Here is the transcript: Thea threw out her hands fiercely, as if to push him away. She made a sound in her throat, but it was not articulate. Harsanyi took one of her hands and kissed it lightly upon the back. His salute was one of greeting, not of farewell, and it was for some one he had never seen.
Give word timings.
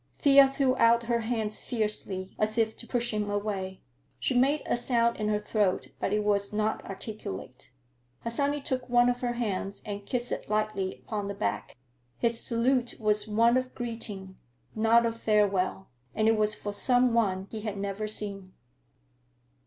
Thea 0.17 0.47
threw 0.47 0.75
out 0.77 1.03
her 1.03 1.19
hands 1.19 1.59
fiercely, 1.61 2.35
as 2.39 2.57
if 2.57 2.75
to 2.77 2.87
push 2.87 3.13
him 3.13 3.29
away. 3.29 3.81
She 4.19 4.33
made 4.33 4.63
a 4.65 4.75
sound 4.75 5.17
in 5.17 5.27
her 5.27 5.37
throat, 5.39 5.89
but 5.99 6.11
it 6.11 6.23
was 6.23 6.51
not 6.51 6.83
articulate. 6.85 7.69
Harsanyi 8.23 8.61
took 8.61 8.89
one 8.89 9.09
of 9.11 9.21
her 9.21 9.33
hands 9.33 9.79
and 9.85 10.03
kissed 10.03 10.31
it 10.31 10.49
lightly 10.49 11.03
upon 11.05 11.27
the 11.27 11.35
back. 11.35 11.75
His 12.17 12.39
salute 12.39 12.95
was 12.99 13.27
one 13.27 13.57
of 13.57 13.75
greeting, 13.75 14.37
not 14.73 15.05
of 15.05 15.21
farewell, 15.21 15.87
and 16.15 16.27
it 16.27 16.35
was 16.35 16.55
for 16.55 16.73
some 16.73 17.13
one 17.13 17.45
he 17.51 17.61
had 17.61 17.77
never 17.77 18.07
seen. 18.07 18.53